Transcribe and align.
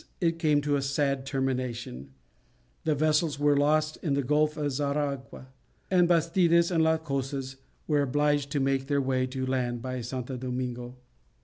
it 0.19 0.39
came 0.39 0.61
to 0.61 0.75
a 0.75 0.81
sad 0.81 1.27
termination; 1.27 2.09
the 2.85 2.95
vessels 2.95 3.37
were 3.37 3.55
lost 3.55 3.97
in 3.97 4.15
the 4.15 4.23
Gulf 4.23 4.57
of 4.57 4.71
Xaragua, 4.71 5.49
and 5.91 6.07
Bastidas 6.07 6.71
and 6.71 6.83
La 6.83 6.97
Cosa 6.97 7.55
were 7.85 8.01
obliged 8.01 8.49
to 8.51 8.59
make 8.59 8.87
their 8.87 8.99
way 8.99 9.27
by 9.27 9.41
land 9.41 9.83
to 9.83 10.01
St. 10.01 10.25
Domingo. 10.39 10.97